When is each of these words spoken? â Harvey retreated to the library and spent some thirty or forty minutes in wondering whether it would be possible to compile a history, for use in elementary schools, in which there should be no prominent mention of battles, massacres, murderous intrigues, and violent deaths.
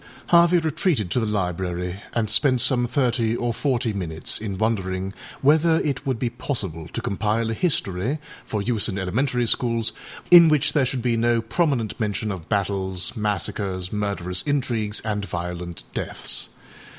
â 0.01 0.29
Harvey 0.31 0.57
retreated 0.57 1.11
to 1.11 1.19
the 1.19 1.27
library 1.27 2.01
and 2.15 2.27
spent 2.27 2.59
some 2.59 2.87
thirty 2.87 3.35
or 3.35 3.53
forty 3.53 3.93
minutes 3.93 4.39
in 4.39 4.57
wondering 4.57 5.13
whether 5.41 5.79
it 5.81 6.07
would 6.07 6.17
be 6.17 6.31
possible 6.31 6.87
to 6.87 7.01
compile 7.03 7.51
a 7.51 7.53
history, 7.53 8.17
for 8.43 8.63
use 8.63 8.89
in 8.89 8.97
elementary 8.97 9.45
schools, 9.45 9.91
in 10.31 10.49
which 10.49 10.73
there 10.73 10.87
should 10.87 11.03
be 11.03 11.15
no 11.15 11.39
prominent 11.39 11.99
mention 11.99 12.31
of 12.31 12.49
battles, 12.49 13.15
massacres, 13.15 13.93
murderous 13.93 14.41
intrigues, 14.41 15.01
and 15.01 15.25
violent 15.25 15.83
deaths. 15.93 16.49